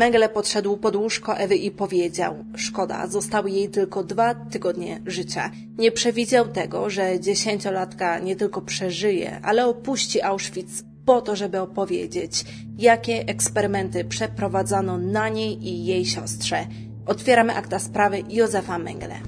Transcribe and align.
Mengele 0.00 0.28
podszedł 0.28 0.76
pod 0.76 0.96
łóżko 0.96 1.36
Ewy 1.36 1.56
i 1.56 1.70
powiedział: 1.70 2.44
Szkoda, 2.56 3.06
zostały 3.06 3.50
jej 3.50 3.68
tylko 3.68 4.04
dwa 4.04 4.34
tygodnie 4.34 5.00
życia. 5.06 5.50
Nie 5.78 5.92
przewidział 5.92 6.48
tego, 6.48 6.90
że 6.90 7.20
dziesięciolatka 7.20 8.18
nie 8.18 8.36
tylko 8.36 8.60
przeżyje, 8.60 9.40
ale 9.42 9.66
opuści 9.66 10.22
Auschwitz 10.22 10.84
po 11.06 11.20
to, 11.20 11.36
żeby 11.36 11.60
opowiedzieć, 11.60 12.44
jakie 12.78 13.24
eksperymenty 13.26 14.04
przeprowadzano 14.04 14.98
na 14.98 15.28
niej 15.28 15.68
i 15.68 15.84
jej 15.84 16.06
siostrze. 16.06 16.66
Otwieramy 17.06 17.54
akta 17.54 17.78
sprawy 17.78 18.22
Józefa 18.28 18.78
Mengele. 18.78 19.20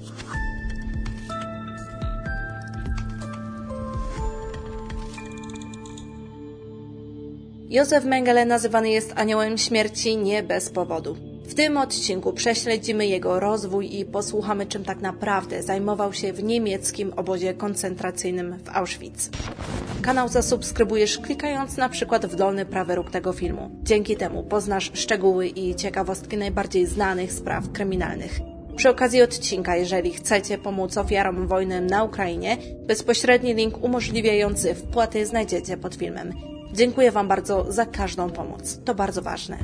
Józef 7.72 8.04
Mengele 8.04 8.46
nazywany 8.46 8.90
jest 8.90 9.12
aniołem 9.16 9.58
śmierci 9.58 10.16
nie 10.16 10.42
bez 10.42 10.70
powodu. 10.70 11.16
W 11.44 11.54
tym 11.54 11.76
odcinku 11.76 12.32
prześledzimy 12.32 13.06
jego 13.06 13.40
rozwój 13.40 13.98
i 13.98 14.04
posłuchamy, 14.04 14.66
czym 14.66 14.84
tak 14.84 15.00
naprawdę 15.00 15.62
zajmował 15.62 16.12
się 16.12 16.32
w 16.32 16.42
niemieckim 16.42 17.12
obozie 17.16 17.54
koncentracyjnym 17.54 18.58
w 18.64 18.68
Auschwitz. 18.68 19.30
Kanał 20.02 20.28
zasubskrybujesz 20.28 21.18
klikając 21.18 21.76
na 21.76 21.88
przykład 21.88 22.26
w 22.26 22.34
dolny 22.34 22.66
prawy 22.66 22.94
róg 22.94 23.10
tego 23.10 23.32
filmu. 23.32 23.70
Dzięki 23.82 24.16
temu 24.16 24.42
poznasz 24.42 24.90
szczegóły 24.94 25.46
i 25.46 25.74
ciekawostki 25.74 26.36
najbardziej 26.36 26.86
znanych 26.86 27.32
spraw 27.32 27.72
kryminalnych. 27.72 28.40
Przy 28.76 28.90
okazji 28.90 29.22
odcinka, 29.22 29.76
jeżeli 29.76 30.10
chcecie 30.10 30.58
pomóc 30.58 30.96
ofiarom 30.96 31.46
wojny 31.46 31.80
na 31.80 32.04
Ukrainie, 32.04 32.56
bezpośredni 32.86 33.54
link 33.54 33.84
umożliwiający 33.84 34.74
wpłaty 34.74 35.26
znajdziecie 35.26 35.76
pod 35.76 35.94
filmem. 35.94 36.51
Dziękuję 36.72 37.12
Wam 37.12 37.28
bardzo 37.28 37.72
za 37.72 37.86
każdą 37.86 38.30
pomoc. 38.30 38.80
To 38.84 38.94
bardzo 38.94 39.22
ważne. 39.22 39.58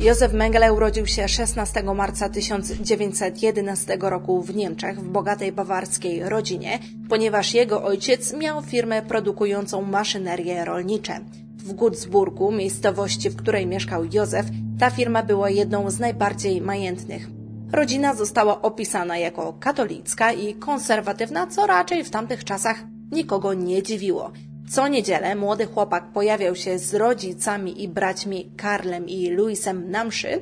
Józef 0.00 0.32
Mengele 0.32 0.72
urodził 0.72 1.06
się 1.06 1.28
16 1.28 1.82
marca 1.82 2.28
1911 2.28 3.96
roku 4.00 4.42
w 4.42 4.56
Niemczech 4.56 5.00
w 5.00 5.08
bogatej 5.08 5.52
bawarskiej 5.52 6.28
rodzinie, 6.28 6.78
ponieważ 7.08 7.54
jego 7.54 7.84
ojciec 7.84 8.32
miał 8.32 8.62
firmę 8.62 9.02
produkującą 9.02 9.82
maszynerie 9.82 10.64
rolnicze. 10.64 11.20
W 11.56 11.72
Gutsburgu, 11.72 12.52
miejscowości, 12.52 13.30
w 13.30 13.36
której 13.36 13.66
mieszkał 13.66 14.04
Józef, 14.04 14.46
ta 14.78 14.90
firma 14.90 15.22
była 15.22 15.50
jedną 15.50 15.90
z 15.90 16.00
najbardziej 16.00 16.60
majętnych. 16.60 17.28
Rodzina 17.72 18.14
została 18.14 18.62
opisana 18.62 19.18
jako 19.18 19.52
katolicka 19.52 20.32
i 20.32 20.54
konserwatywna, 20.54 21.46
co 21.46 21.66
raczej 21.66 22.04
w 22.04 22.10
tamtych 22.10 22.44
czasach 22.44 22.84
nikogo 23.12 23.54
nie 23.54 23.82
dziwiło. 23.82 24.32
Co 24.74 24.88
niedzielę 24.88 25.34
młody 25.34 25.66
chłopak 25.66 26.12
pojawiał 26.12 26.54
się 26.54 26.78
z 26.78 26.94
rodzicami 26.94 27.82
i 27.82 27.88
braćmi 27.88 28.52
Karlem 28.56 29.08
i 29.08 29.30
Luisem 29.30 29.90
na 29.90 30.04
mszy 30.04 30.40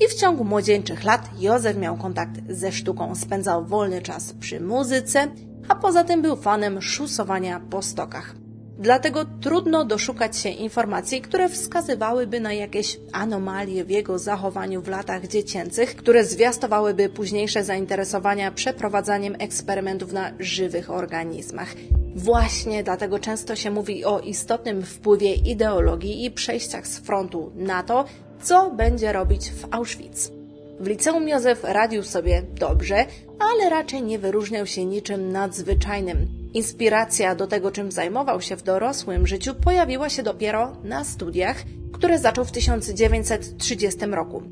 i 0.00 0.08
w 0.08 0.14
ciągu 0.14 0.44
młodzieńczych 0.44 1.04
lat 1.04 1.30
Józef 1.40 1.76
miał 1.76 1.96
kontakt 1.96 2.40
ze 2.48 2.72
sztuką, 2.72 3.14
spędzał 3.14 3.66
wolny 3.66 4.02
czas 4.02 4.32
przy 4.32 4.60
muzyce, 4.60 5.28
a 5.68 5.74
poza 5.74 6.04
tym 6.04 6.22
był 6.22 6.36
fanem 6.36 6.82
szusowania 6.82 7.60
po 7.70 7.82
stokach. 7.82 8.34
Dlatego 8.78 9.24
trudno 9.40 9.84
doszukać 9.84 10.36
się 10.36 10.48
informacji, 10.48 11.20
które 11.20 11.48
wskazywałyby 11.48 12.40
na 12.40 12.52
jakieś 12.52 13.00
anomalie 13.12 13.84
w 13.84 13.90
jego 13.90 14.18
zachowaniu 14.18 14.82
w 14.82 14.88
latach 14.88 15.26
dziecięcych, 15.26 15.96
które 15.96 16.24
zwiastowałyby 16.24 17.08
późniejsze 17.08 17.64
zainteresowania 17.64 18.50
przeprowadzaniem 18.50 19.36
eksperymentów 19.38 20.12
na 20.12 20.32
żywych 20.38 20.90
organizmach. 20.90 21.74
Właśnie 22.16 22.84
dlatego 22.84 23.18
często 23.18 23.56
się 23.56 23.70
mówi 23.70 24.04
o 24.04 24.20
istotnym 24.20 24.82
wpływie 24.82 25.34
ideologii 25.34 26.24
i 26.24 26.30
przejściach 26.30 26.86
z 26.86 26.98
frontu 26.98 27.52
na 27.54 27.82
to, 27.82 28.04
co 28.42 28.70
będzie 28.70 29.12
robić 29.12 29.50
w 29.50 29.66
Auschwitz. 29.70 30.32
W 30.80 30.86
liceum 30.86 31.28
Józef 31.28 31.64
radził 31.64 32.02
sobie 32.02 32.42
dobrze, 32.42 33.06
ale 33.38 33.70
raczej 33.70 34.02
nie 34.02 34.18
wyróżniał 34.18 34.66
się 34.66 34.84
niczym 34.84 35.32
nadzwyczajnym. 35.32 36.26
Inspiracja 36.54 37.34
do 37.34 37.46
tego, 37.46 37.70
czym 37.70 37.92
zajmował 37.92 38.40
się 38.40 38.56
w 38.56 38.62
dorosłym 38.62 39.26
życiu, 39.26 39.54
pojawiła 39.54 40.08
się 40.08 40.22
dopiero 40.22 40.76
na 40.84 41.04
studiach, 41.04 41.56
które 41.92 42.18
zaczął 42.18 42.44
w 42.44 42.52
1930 42.52 44.06
roku. 44.06 44.42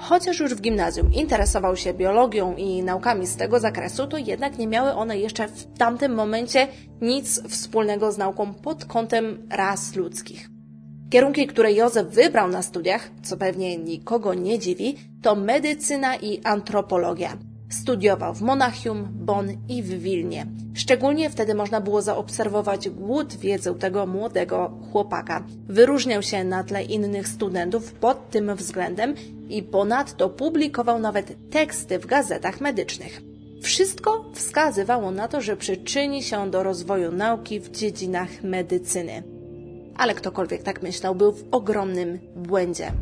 Chociaż 0.00 0.40
już 0.40 0.54
w 0.54 0.60
gimnazjum 0.60 1.12
interesował 1.12 1.76
się 1.76 1.94
biologią 1.94 2.56
i 2.56 2.82
naukami 2.82 3.26
z 3.26 3.36
tego 3.36 3.60
zakresu, 3.60 4.06
to 4.06 4.18
jednak 4.18 4.58
nie 4.58 4.66
miały 4.66 4.92
one 4.92 5.18
jeszcze 5.18 5.48
w 5.48 5.78
tamtym 5.78 6.14
momencie 6.14 6.68
nic 7.00 7.42
wspólnego 7.48 8.12
z 8.12 8.18
nauką 8.18 8.54
pod 8.54 8.84
kątem 8.84 9.48
ras 9.50 9.96
ludzkich. 9.96 10.50
Kierunki, 11.10 11.46
które 11.46 11.72
Józef 11.72 12.08
wybrał 12.08 12.48
na 12.48 12.62
studiach, 12.62 13.10
co 13.22 13.36
pewnie 13.36 13.78
nikogo 13.78 14.34
nie 14.34 14.58
dziwi, 14.58 14.96
to 15.22 15.34
medycyna 15.34 16.16
i 16.16 16.40
antropologia. 16.44 17.36
Studiował 17.70 18.34
w 18.34 18.42
Monachium, 18.42 19.08
Bonn 19.12 19.48
i 19.68 19.82
w 19.82 20.02
Wilnie. 20.02 20.46
Szczególnie 20.74 21.30
wtedy 21.30 21.54
można 21.54 21.80
było 21.80 22.02
zaobserwować 22.02 22.88
głód 22.88 23.36
wiedzy 23.36 23.74
tego 23.74 24.06
młodego 24.06 24.78
chłopaka. 24.92 25.44
Wyróżniał 25.68 26.22
się 26.22 26.44
na 26.44 26.64
tle 26.64 26.82
innych 26.82 27.28
studentów 27.28 27.92
pod 27.92 28.30
tym 28.30 28.56
względem 28.56 29.14
i 29.48 29.62
ponadto 29.62 30.28
publikował 30.28 30.98
nawet 30.98 31.50
teksty 31.50 31.98
w 31.98 32.06
gazetach 32.06 32.60
medycznych. 32.60 33.22
Wszystko 33.62 34.24
wskazywało 34.34 35.10
na 35.10 35.28
to, 35.28 35.40
że 35.40 35.56
przyczyni 35.56 36.22
się 36.22 36.50
do 36.50 36.62
rozwoju 36.62 37.12
nauki 37.12 37.60
w 37.60 37.70
dziedzinach 37.70 38.42
medycyny. 38.42 39.22
Ale 39.96 40.14
ktokolwiek 40.14 40.62
tak 40.62 40.82
myślał, 40.82 41.14
był 41.14 41.32
w 41.32 41.44
ogromnym 41.50 42.18
błędzie. 42.36 42.92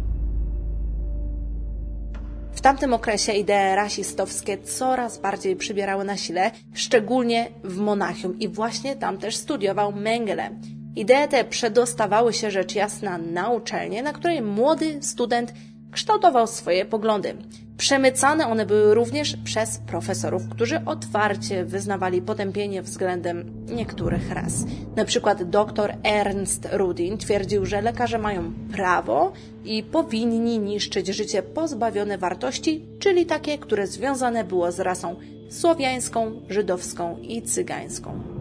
Tamtym 2.66 2.94
okresie 2.94 3.32
idee 3.32 3.74
rasistowskie 3.74 4.58
coraz 4.58 5.18
bardziej 5.18 5.56
przybierały 5.56 6.04
na 6.04 6.16
sile, 6.16 6.50
szczególnie 6.74 7.48
w 7.64 7.76
Monachium 7.76 8.38
i 8.38 8.48
właśnie 8.48 8.96
tam 8.96 9.18
też 9.18 9.36
studiował 9.36 9.92
Mengele. 9.92 10.50
Idee 10.96 11.28
te 11.30 11.44
przedostawały 11.44 12.32
się 12.32 12.50
rzecz 12.50 12.74
jasna 12.74 13.18
na 13.18 13.50
uczelnię, 13.50 14.02
na 14.02 14.12
której 14.12 14.42
młody 14.42 15.02
student 15.02 15.52
kształtował 15.92 16.46
swoje 16.46 16.84
poglądy. 16.84 17.36
Przemycane 17.76 18.46
one 18.46 18.66
były 18.66 18.94
również 18.94 19.36
przez 19.44 19.78
profesorów, 19.78 20.48
którzy 20.48 20.84
otwarcie 20.84 21.64
wyznawali 21.64 22.22
potępienie 22.22 22.82
względem 22.82 23.66
niektórych 23.66 24.30
ras. 24.30 24.64
Na 24.96 25.04
przykład 25.04 25.42
dr 25.42 25.94
Ernst 26.02 26.68
Rudin 26.72 27.18
twierdził, 27.18 27.66
że 27.66 27.82
lekarze 27.82 28.18
mają 28.18 28.52
prawo 28.72 29.32
i 29.64 29.82
powinni 29.82 30.58
niszczyć 30.58 31.06
życie 31.06 31.42
pozbawione 31.42 32.18
wartości, 32.18 32.84
czyli 32.98 33.26
takie, 33.26 33.58
które 33.58 33.86
związane 33.86 34.44
było 34.44 34.72
z 34.72 34.80
rasą 34.80 35.16
słowiańską, 35.50 36.40
żydowską 36.48 37.18
i 37.22 37.42
cygańską. 37.42 38.35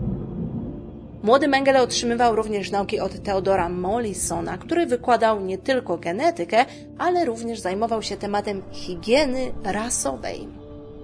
Młody 1.25 1.47
Mengele 1.47 1.81
otrzymywał 1.81 2.36
również 2.36 2.72
nauki 2.72 3.00
od 3.00 3.24
Theodora 3.24 3.69
Mollisona, 3.69 4.58
który 4.58 4.86
wykładał 4.86 5.41
nie 5.41 5.58
tylko 5.58 5.97
genetykę, 5.97 6.66
ale 6.97 7.25
również 7.25 7.59
zajmował 7.59 8.02
się 8.02 8.18
tematem 8.18 8.62
higieny 8.72 9.52
rasowej. 9.64 10.47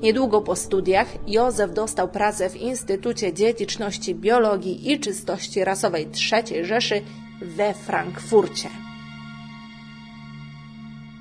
Niedługo 0.02 0.42
po 0.42 0.56
studiach 0.56 1.08
Józef 1.28 1.74
dostał 1.74 2.08
pracę 2.08 2.50
w 2.50 2.56
Instytucie 2.56 3.34
Dziedziczności 3.34 4.16
Biologii 4.16 4.92
i 4.92 5.00
Czystości 5.00 5.64
Rasowej 5.64 6.08
III 6.32 6.66
Rzeszy 6.66 7.02
we 7.42 7.74
Frankfurcie. 7.74 8.70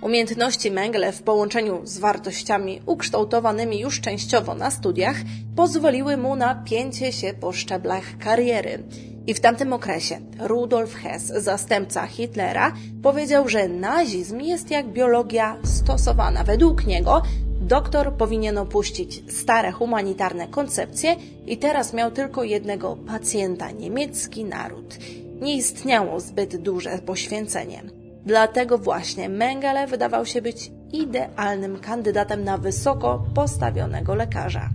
Umiejętności 0.03 0.71
Mengele 0.71 1.13
w 1.13 1.23
połączeniu 1.23 1.81
z 1.85 1.99
wartościami 1.99 2.81
ukształtowanymi 2.87 3.81
już 3.81 4.01
częściowo 4.01 4.55
na 4.55 4.71
studiach 4.71 5.17
pozwoliły 5.57 6.17
mu 6.17 6.37
na 6.37 6.55
pięcie 6.55 7.13
się 7.13 7.35
po 7.41 7.53
szczeblach 7.53 8.19
kariery. 8.19 8.83
I 9.27 9.35
w 9.35 9.41
tamtym 9.41 9.73
okresie 9.73 10.21
Rudolf 10.39 10.95
Hess, 10.95 11.27
zastępca 11.27 12.07
Hitlera, 12.07 12.73
powiedział, 13.03 13.49
że 13.49 13.69
nazizm 13.69 14.41
jest 14.41 14.71
jak 14.71 14.89
biologia 14.89 15.57
stosowana. 15.65 16.45
Według 16.45 16.87
niego 16.87 17.23
doktor 17.61 18.13
powinien 18.13 18.59
opuścić 18.59 19.33
stare 19.33 19.73
humanitarne 19.73 20.49
koncepcje 20.49 21.17
i 21.47 21.59
teraz 21.59 21.93
miał 21.93 22.11
tylko 22.11 22.45
jednego 22.45 22.97
pacjenta 22.97 23.71
niemiecki 23.71 24.45
naród. 24.45 24.99
Nie 25.41 25.57
istniało 25.57 26.21
zbyt 26.21 26.57
duże 26.57 26.99
poświęcenie. 26.99 28.00
Dlatego 28.31 28.79
właśnie 28.79 29.29
Mengele 29.29 29.87
wydawał 29.87 30.27
się 30.27 30.43
być 30.43 30.73
idealnym 30.93 31.79
kandydatem 31.79 32.45
na 32.45 32.59
wysoko 32.59 33.25
postawionego 33.35 34.15
lekarza. 34.15 34.71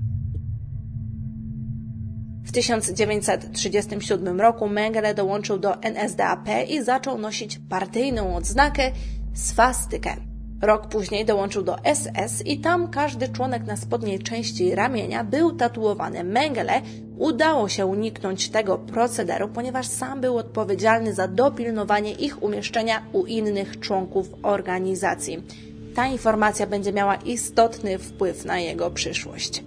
W 2.45 2.51
1937 2.51 4.41
roku 4.41 4.67
Mengele 4.67 5.13
dołączył 5.13 5.59
do 5.59 5.81
NSDAP 5.81 6.47
i 6.67 6.83
zaczął 6.83 7.17
nosić 7.17 7.59
partyjną 7.69 8.35
odznakę 8.35 8.91
swastykę. 9.33 10.15
Rok 10.61 10.87
później 10.87 11.25
dołączył 11.25 11.63
do 11.63 11.75
SS 11.93 12.45
i 12.45 12.59
tam 12.59 12.87
każdy 12.87 13.29
członek 13.29 13.63
na 13.63 13.77
spodniej 13.77 14.19
części 14.19 14.75
ramienia 14.75 15.23
był 15.23 15.51
tatuowany. 15.51 16.23
Mengele 16.23 16.81
udało 17.17 17.69
się 17.69 17.85
uniknąć 17.85 18.49
tego 18.49 18.77
procederu, 18.77 19.47
ponieważ 19.47 19.87
sam 19.87 20.21
był 20.21 20.37
odpowiedzialny 20.37 21.13
za 21.13 21.27
dopilnowanie 21.27 22.11
ich 22.11 22.43
umieszczenia 22.43 23.01
u 23.13 23.25
innych 23.25 23.79
członków 23.79 24.29
organizacji. 24.43 25.43
ta 25.95 26.07
informacja 26.07 26.67
będzie 26.67 26.93
miała 26.93 27.15
istotny 27.15 27.97
wpływ 27.97 28.45
na 28.45 28.59
jego 28.59 28.91
przyszłość. 28.91 29.63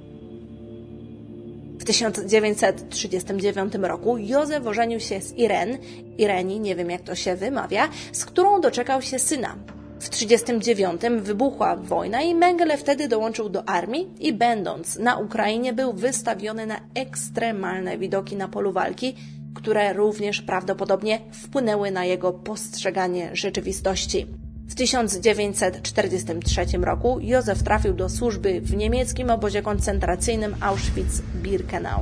W 1.79 1.85
1939 1.85 3.75
roku 3.75 4.19
Józef 4.19 4.67
ożenił 4.67 5.00
się 5.00 5.20
z 5.20 5.32
Iren, 5.38 5.79
Ireni, 6.19 6.61
nie 6.61 6.76
wiem 6.76 6.90
jak 6.90 7.02
to 7.02 7.14
się 7.14 7.37
wymawia, 7.37 7.88
z 8.12 8.25
którą 8.25 8.61
doczekał 8.61 9.02
się 9.02 9.19
syna. 9.19 9.56
W 10.00 10.09
1939 10.09 11.25
wybuchła 11.25 11.77
wojna 11.77 12.23
i 12.23 12.35
Mengele 12.35 12.79
wtedy 12.79 13.09
dołączył 13.09 13.49
do 13.49 13.69
armii 13.69 14.09
i 14.21 14.33
będąc 14.33 14.99
na 14.99 15.17
Ukrainie 15.17 15.73
był 15.73 15.93
wystawiony 15.93 16.67
na 16.67 16.81
ekstremalne 16.95 17.99
widoki 17.99 18.37
na 18.37 18.49
polu 18.49 18.73
walki, 18.73 19.15
które 19.55 19.93
również 19.93 20.43
prawdopodobnie 20.43 21.21
wpłynęły 21.33 21.91
na 21.91 22.05
jego 22.05 22.33
postrzeganie 22.33 23.31
rzeczywistości. 23.33 24.27
W 24.69 24.75
1943 24.75 26.67
roku 26.81 27.19
Józef 27.21 27.62
trafił 27.62 27.95
do 27.95 28.09
służby 28.09 28.61
w 28.61 28.77
niemieckim 28.77 29.31
obozie 29.31 29.62
koncentracyjnym 29.62 30.55
Auschwitz-Birkenau. 30.61 32.00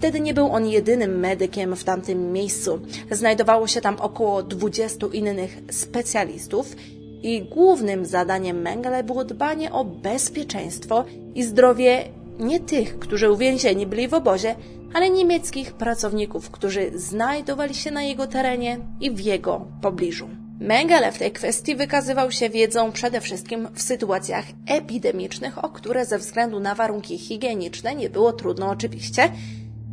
Wtedy 0.00 0.20
nie 0.20 0.34
był 0.34 0.52
on 0.52 0.66
jedynym 0.66 1.18
medykiem 1.18 1.76
w 1.76 1.84
tamtym 1.84 2.32
miejscu. 2.32 2.80
Znajdowało 3.10 3.66
się 3.66 3.80
tam 3.80 3.96
około 4.00 4.42
20 4.42 5.06
innych 5.12 5.58
specjalistów 5.70 6.76
i 7.22 7.42
głównym 7.42 8.06
zadaniem 8.06 8.60
Mengele 8.62 9.04
było 9.04 9.24
dbanie 9.24 9.72
o 9.72 9.84
bezpieczeństwo 9.84 11.04
i 11.34 11.42
zdrowie 11.42 12.04
nie 12.38 12.60
tych, 12.60 12.98
którzy 12.98 13.30
uwięzieni 13.30 13.86
byli 13.86 14.08
w 14.08 14.14
obozie, 14.14 14.54
ale 14.94 15.10
niemieckich 15.10 15.72
pracowników, 15.72 16.50
którzy 16.50 16.90
znajdowali 16.94 17.74
się 17.74 17.90
na 17.90 18.02
jego 18.02 18.26
terenie 18.26 18.78
i 19.00 19.10
w 19.10 19.20
jego 19.20 19.66
pobliżu. 19.82 20.28
Mengele 20.60 21.12
w 21.12 21.18
tej 21.18 21.32
kwestii 21.32 21.76
wykazywał 21.76 22.32
się 22.32 22.50
wiedzą 22.50 22.92
przede 22.92 23.20
wszystkim 23.20 23.68
w 23.74 23.82
sytuacjach 23.82 24.44
epidemicznych, 24.66 25.64
o 25.64 25.68
które 25.68 26.06
ze 26.06 26.18
względu 26.18 26.60
na 26.60 26.74
warunki 26.74 27.18
higieniczne 27.18 27.94
nie 27.94 28.10
było 28.10 28.32
trudno 28.32 28.68
oczywiście, 28.68 29.32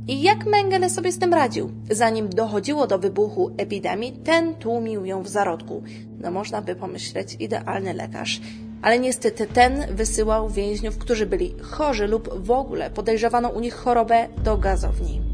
i 0.08 0.22
jak 0.22 0.46
Mengele 0.46 0.90
sobie 0.90 1.12
z 1.12 1.20
tym 1.20 1.34
radził? 1.34 1.72
Zanim 1.92 2.30
dochodziło 2.30 2.88
do 2.88 3.00
wybuchu 3.00 3.52
epidemii, 3.58 4.12
ten 4.12 4.56
tłumił 4.56 5.06
ją 5.06 5.24
w 5.24 5.28
zarodku. 5.28 5.84
No 6.20 6.32
można 6.32 6.62
by 6.62 6.76
pomyśleć, 6.76 7.36
idealny 7.40 7.94
lekarz. 7.94 8.42
Ale 8.82 9.00
niestety 9.00 9.48
ten 9.48 9.96
wysyłał 9.96 10.50
więźniów, 10.50 10.98
którzy 10.98 11.26
byli 11.26 11.56
chorzy 11.62 12.08
lub 12.08 12.46
w 12.46 12.52
ogóle 12.52 12.90
podejrzewano 12.90 13.50
u 13.50 13.60
nich 13.60 13.76
chorobę 13.76 14.28
do 14.44 14.58
gazowni. 14.58 15.27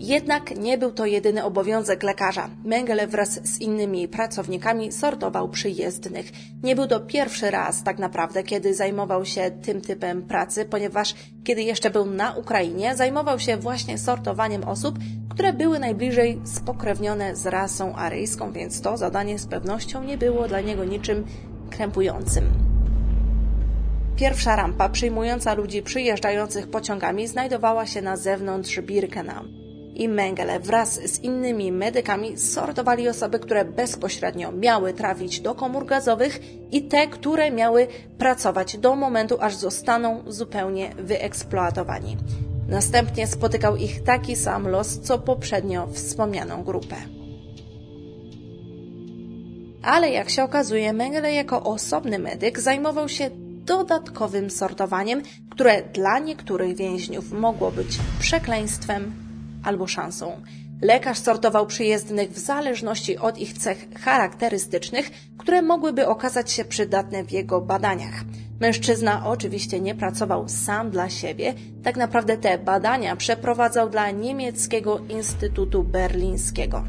Jednak 0.00 0.56
nie 0.56 0.78
był 0.78 0.92
to 0.92 1.06
jedyny 1.06 1.44
obowiązek 1.44 2.02
lekarza. 2.02 2.48
Mengele 2.64 3.06
wraz 3.06 3.48
z 3.48 3.60
innymi 3.60 4.08
pracownikami 4.08 4.92
sortował 4.92 5.48
przyjezdnych. 5.48 6.32
Nie 6.62 6.76
był 6.76 6.86
to 6.86 7.00
pierwszy 7.00 7.50
raz 7.50 7.82
tak 7.82 7.98
naprawdę, 7.98 8.42
kiedy 8.42 8.74
zajmował 8.74 9.24
się 9.24 9.50
tym 9.62 9.80
typem 9.80 10.22
pracy, 10.22 10.64
ponieważ 10.64 11.14
kiedy 11.44 11.62
jeszcze 11.62 11.90
był 11.90 12.06
na 12.06 12.34
Ukrainie, 12.34 12.96
zajmował 12.96 13.38
się 13.38 13.56
właśnie 13.56 13.98
sortowaniem 13.98 14.64
osób, 14.64 14.98
które 15.30 15.52
były 15.52 15.78
najbliżej 15.78 16.40
spokrewnione 16.44 17.36
z 17.36 17.46
rasą 17.46 17.94
aryjską, 17.94 18.52
więc 18.52 18.80
to 18.80 18.96
zadanie 18.96 19.38
z 19.38 19.46
pewnością 19.46 20.04
nie 20.04 20.18
było 20.18 20.48
dla 20.48 20.60
niego 20.60 20.84
niczym 20.84 21.24
krępującym. 21.70 22.44
Pierwsza 24.16 24.56
rampa 24.56 24.88
przyjmująca 24.88 25.54
ludzi 25.54 25.82
przyjeżdżających 25.82 26.70
pociągami 26.70 27.26
znajdowała 27.26 27.86
się 27.86 28.02
na 28.02 28.16
zewnątrz 28.16 28.80
Birkenau 28.80 29.67
i 29.98 30.08
Mengele 30.08 30.60
wraz 30.60 30.94
z 30.94 31.20
innymi 31.20 31.72
medykami 31.72 32.38
sortowali 32.38 33.08
osoby, 33.08 33.38
które 33.38 33.64
bezpośrednio 33.64 34.52
miały 34.52 34.92
trafić 34.92 35.40
do 35.40 35.54
komór 35.54 35.86
gazowych 35.86 36.40
i 36.72 36.82
te, 36.82 37.06
które 37.06 37.50
miały 37.50 37.86
pracować 38.18 38.78
do 38.78 38.96
momentu, 38.96 39.36
aż 39.40 39.54
zostaną 39.54 40.22
zupełnie 40.26 40.94
wyeksploatowani. 40.98 42.16
Następnie 42.68 43.26
spotykał 43.26 43.76
ich 43.76 44.02
taki 44.02 44.36
sam 44.36 44.68
los, 44.68 45.00
co 45.00 45.18
poprzednio 45.18 45.88
wspomnianą 45.92 46.64
grupę. 46.64 46.96
Ale 49.82 50.10
jak 50.10 50.30
się 50.30 50.44
okazuje, 50.44 50.92
Mengele 50.92 51.32
jako 51.32 51.62
osobny 51.62 52.18
medyk 52.18 52.60
zajmował 52.60 53.08
się 53.08 53.30
dodatkowym 53.64 54.50
sortowaniem, 54.50 55.22
które 55.50 55.82
dla 55.82 56.18
niektórych 56.18 56.76
więźniów 56.76 57.32
mogło 57.32 57.70
być 57.70 57.98
przekleństwem 58.18 59.27
albo 59.64 59.86
szansą. 59.86 60.40
Lekarz 60.82 61.18
sortował 61.18 61.66
przyjezdnych 61.66 62.30
w 62.30 62.38
zależności 62.38 63.18
od 63.18 63.38
ich 63.38 63.52
cech 63.52 63.88
charakterystycznych, 63.94 65.10
które 65.38 65.62
mogłyby 65.62 66.06
okazać 66.06 66.50
się 66.50 66.64
przydatne 66.64 67.24
w 67.24 67.32
jego 67.32 67.60
badaniach. 67.60 68.24
Mężczyzna 68.60 69.26
oczywiście 69.26 69.80
nie 69.80 69.94
pracował 69.94 70.48
sam 70.48 70.90
dla 70.90 71.10
siebie, 71.10 71.54
tak 71.82 71.96
naprawdę 71.96 72.36
te 72.36 72.58
badania 72.58 73.16
przeprowadzał 73.16 73.90
dla 73.90 74.10
niemieckiego 74.10 74.98
Instytutu 75.08 75.82
Berlińskiego. 75.82 76.84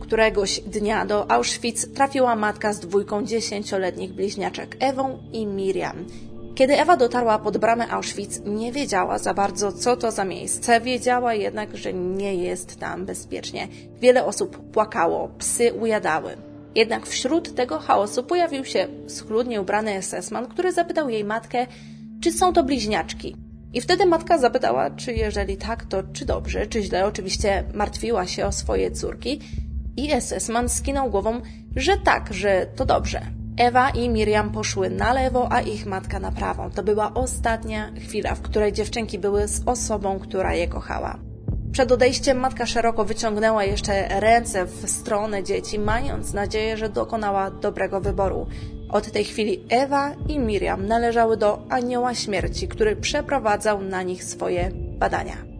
Któregoś 0.00 0.60
dnia 0.60 1.06
do 1.06 1.30
Auschwitz 1.30 1.94
trafiła 1.94 2.36
matka 2.36 2.72
z 2.72 2.80
dwójką 2.80 3.24
dziesięcioletnich 3.24 4.12
bliźniaczek 4.12 4.76
Ewą 4.80 5.18
i 5.32 5.46
Miriam. 5.46 5.96
Kiedy 6.56 6.80
Ewa 6.80 6.96
dotarła 6.96 7.38
pod 7.38 7.58
bramę 7.58 7.88
Auschwitz, 7.88 8.40
nie 8.44 8.72
wiedziała 8.72 9.18
za 9.18 9.34
bardzo, 9.34 9.72
co 9.72 9.96
to 9.96 10.10
za 10.10 10.24
miejsce. 10.24 10.80
Wiedziała 10.80 11.34
jednak, 11.34 11.76
że 11.76 11.92
nie 11.92 12.34
jest 12.34 12.80
tam 12.80 13.06
bezpiecznie. 13.06 13.68
Wiele 14.00 14.24
osób 14.24 14.70
płakało, 14.72 15.28
psy 15.38 15.72
ujadały. 15.72 16.36
Jednak 16.74 17.06
wśród 17.06 17.54
tego 17.54 17.78
chaosu 17.78 18.22
pojawił 18.22 18.64
się 18.64 18.88
schludnie 19.06 19.60
ubrany 19.60 20.02
SS-man, 20.02 20.46
który 20.46 20.72
zapytał 20.72 21.08
jej 21.08 21.24
matkę, 21.24 21.66
czy 22.20 22.32
są 22.32 22.52
to 22.52 22.64
bliźniaczki. 22.64 23.36
I 23.72 23.80
wtedy 23.80 24.06
matka 24.06 24.38
zapytała, 24.38 24.90
czy 24.90 25.12
jeżeli 25.12 25.56
tak, 25.56 25.84
to 25.84 26.02
czy 26.12 26.24
dobrze, 26.24 26.66
czy 26.66 26.82
źle. 26.82 27.06
Oczywiście 27.06 27.64
martwiła 27.74 28.26
się 28.26 28.46
o 28.46 28.52
swoje 28.52 28.90
córki. 28.90 29.40
I 29.96 30.10
SS-man 30.20 30.68
skinął 30.68 31.10
głową, 31.10 31.40
że 31.76 31.96
tak, 31.96 32.34
że 32.34 32.66
to 32.76 32.86
dobrze. 32.86 33.45
Ewa 33.58 33.90
i 33.90 34.08
Miriam 34.08 34.50
poszły 34.50 34.90
na 34.90 35.12
lewo, 35.12 35.52
a 35.52 35.60
ich 35.60 35.86
matka 35.86 36.20
na 36.20 36.32
prawą. 36.32 36.70
To 36.70 36.82
była 36.82 37.14
ostatnia 37.14 37.92
chwila, 38.00 38.34
w 38.34 38.42
której 38.42 38.72
dziewczynki 38.72 39.18
były 39.18 39.48
z 39.48 39.62
osobą, 39.66 40.18
która 40.18 40.54
je 40.54 40.68
kochała. 40.68 41.18
Przed 41.72 41.92
odejściem 41.92 42.38
matka 42.38 42.66
szeroko 42.66 43.04
wyciągnęła 43.04 43.64
jeszcze 43.64 44.20
ręce 44.20 44.64
w 44.66 44.90
stronę 44.90 45.44
dzieci, 45.44 45.78
mając 45.78 46.32
nadzieję, 46.32 46.76
że 46.76 46.88
dokonała 46.88 47.50
dobrego 47.50 48.00
wyboru. 48.00 48.46
Od 48.88 49.12
tej 49.12 49.24
chwili 49.24 49.64
Ewa 49.68 50.14
i 50.28 50.38
Miriam 50.38 50.86
należały 50.86 51.36
do 51.36 51.66
anioła 51.68 52.14
śmierci, 52.14 52.68
który 52.68 52.96
przeprowadzał 52.96 53.82
na 53.82 54.02
nich 54.02 54.24
swoje 54.24 54.70
badania. 54.74 55.55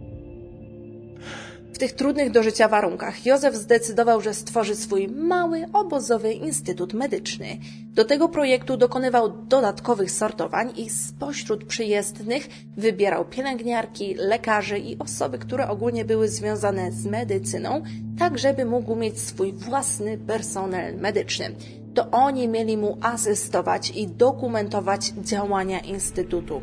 W 1.77 1.79
tych 1.79 1.93
trudnych 1.93 2.31
do 2.31 2.43
życia 2.43 2.67
warunkach 2.67 3.25
Józef 3.25 3.55
zdecydował, 3.55 4.21
że 4.21 4.33
stworzy 4.33 4.75
swój 4.75 5.07
mały, 5.07 5.65
obozowy 5.73 6.33
instytut 6.33 6.93
medyczny. 6.93 7.57
Do 7.93 8.05
tego 8.05 8.29
projektu 8.29 8.77
dokonywał 8.77 9.29
dodatkowych 9.29 10.11
sortowań 10.11 10.73
i 10.75 10.89
spośród 10.89 11.65
przyjezdnych 11.65 12.49
wybierał 12.77 13.25
pielęgniarki, 13.25 14.15
lekarzy 14.15 14.79
i 14.79 14.99
osoby, 14.99 15.37
które 15.37 15.69
ogólnie 15.69 16.05
były 16.05 16.27
związane 16.27 16.91
z 16.91 17.05
medycyną, 17.05 17.83
tak 18.19 18.37
żeby 18.37 18.65
mógł 18.65 18.95
mieć 18.95 19.19
swój 19.19 19.53
własny 19.53 20.17
personel 20.17 20.95
medyczny. 20.95 21.55
To 21.93 22.11
oni 22.11 22.47
mieli 22.47 22.77
mu 22.77 22.97
asystować 23.01 23.89
i 23.89 24.07
dokumentować 24.07 25.07
działania 25.07 25.79
instytutu. 25.79 26.61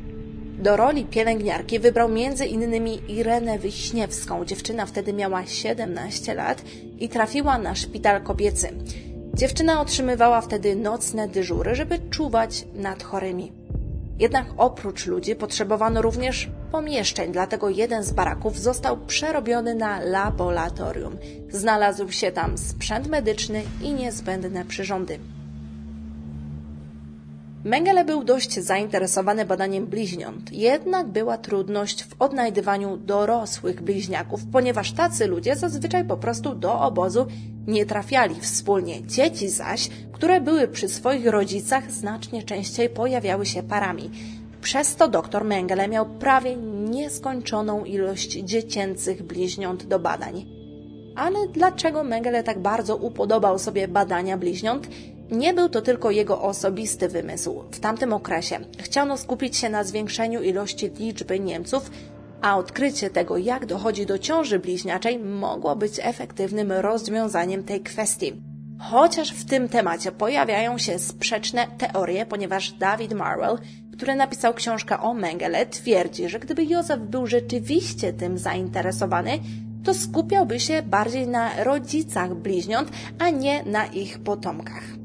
Do 0.59 0.77
roli 0.77 1.05
pielęgniarki 1.05 1.79
wybrał 1.79 2.09
m.in. 2.09 2.87
Irenę 3.09 3.59
Wiśniewską. 3.59 4.45
Dziewczyna 4.45 4.87
wtedy 4.87 5.13
miała 5.13 5.47
17 5.47 6.35
lat 6.35 6.63
i 6.99 7.09
trafiła 7.09 7.59
na 7.59 7.75
szpital 7.75 8.23
kobiecy. 8.23 8.69
Dziewczyna 9.35 9.81
otrzymywała 9.81 10.41
wtedy 10.41 10.77
nocne 10.77 11.29
dyżury, 11.29 11.75
żeby 11.75 11.99
czuwać 12.11 12.65
nad 12.75 13.03
chorymi. 13.03 13.53
Jednak 14.19 14.47
oprócz 14.57 15.07
ludzi 15.07 15.37
potrzebowano 15.37 16.03
również 16.03 16.51
pomieszczeń, 16.73 17.33
dlatego 17.33 17.69
jeden 17.69 18.05
z 18.05 18.13
baraków 18.13 18.59
został 18.59 18.97
przerobiony 18.97 19.75
na 19.75 20.01
laboratorium. 20.01 21.17
Znalazł 21.51 22.13
się 22.13 22.33
tam 22.33 22.59
sprzęt 22.59 23.07
medyczny 23.07 23.63
i 23.83 23.93
niezbędne 23.93 24.65
przyrządy. 24.65 25.19
Mengele 27.65 28.05
był 28.05 28.25
dość 28.25 28.61
zainteresowany 28.61 29.45
badaniem 29.45 29.87
bliźniąt, 29.87 30.53
jednak 30.53 31.07
była 31.07 31.39
trudność 31.39 32.05
w 32.05 32.15
odnajdywaniu 32.19 32.97
dorosłych 32.97 33.83
bliźniaków, 33.83 34.41
ponieważ 34.53 34.93
tacy 34.93 35.27
ludzie 35.27 35.57
zazwyczaj 35.57 36.05
po 36.05 36.17
prostu 36.17 36.55
do 36.55 36.81
obozu 36.81 37.27
nie 37.67 37.87
trafiali 37.87 38.35
wspólnie. 38.41 39.07
Dzieci 39.07 39.49
zaś, 39.49 39.89
które 40.13 40.41
były 40.41 40.69
przy 40.69 40.89
swoich 40.89 41.27
rodzicach, 41.27 41.93
znacznie 41.93 42.43
częściej 42.43 42.89
pojawiały 42.89 43.47
się 43.47 43.63
parami. 43.63 44.11
Przez 44.61 44.97
to 44.97 45.09
dr 45.09 45.45
Mengele 45.45 45.89
miał 45.89 46.07
prawie 46.07 46.57
nieskończoną 46.91 47.85
ilość 47.85 48.33
dziecięcych 48.33 49.23
bliźniąt 49.23 49.87
do 49.87 49.99
badań. 49.99 50.47
Ale 51.17 51.49
dlaczego 51.49 52.05
Mengele 52.05 52.43
tak 52.43 52.59
bardzo 52.59 52.97
upodobał 52.97 53.59
sobie 53.59 53.89
badania 53.89 54.39
bliźniąt? 54.39 54.89
Nie 55.35 55.55
był 55.55 55.69
to 55.69 55.83
tylko 55.83 56.11
jego 56.11 56.43
osobisty 56.43 57.09
wymysł. 57.09 57.65
W 57.71 57.81
tamtym 57.81 58.13
okresie 58.13 58.61
chciano 58.79 59.17
skupić 59.17 59.57
się 59.57 59.69
na 59.69 59.85
zwiększeniu 59.85 60.43
ilości 60.43 60.91
liczby 60.99 61.41
Niemców, 61.41 61.91
a 62.43 62.57
odkrycie 62.57 63.11
tego, 63.11 63.39
jak 63.39 63.67
dochodzi 63.67 64.07
do 64.07 64.19
ciąży 64.19 64.59
bliźniaczej, 64.59 65.19
mogło 65.19 65.77
być 65.77 66.01
efektywnym 66.03 66.73
rozwiązaniem 66.73 67.65
tej 67.65 67.81
kwestii. 67.81 68.33
Chociaż 68.79 69.33
w 69.33 69.45
tym 69.45 69.69
temacie 69.69 70.13
pojawiają 70.13 70.79
się 70.79 70.99
sprzeczne 70.99 71.67
teorie, 71.79 72.27
ponieważ 72.27 72.73
David 72.73 73.13
Marwell, 73.13 73.59
który 73.93 74.15
napisał 74.15 74.55
książkę 74.55 75.01
o 75.01 75.15
Mengele, 75.15 75.67
twierdzi, 75.67 76.29
że 76.29 76.39
gdyby 76.39 76.65
Józef 76.65 77.01
był 77.01 77.27
rzeczywiście 77.27 78.13
tym 78.13 78.39
zainteresowany, 78.39 79.39
to 79.85 79.95
skupiałby 79.95 80.61
się 80.61 80.83
bardziej 80.83 81.29
na 81.29 81.65
rodzicach 81.65 82.35
bliźniąt, 82.35 82.91
a 83.19 83.31
nie 83.31 83.63
na 83.63 83.87
ich 83.87 84.19
potomkach. 84.19 85.04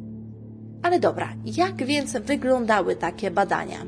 Ale 0.83 0.99
dobra, 0.99 1.33
jak 1.45 1.83
więc 1.83 2.17
wyglądały 2.17 2.95
takie 2.95 3.31
badania? 3.31 3.85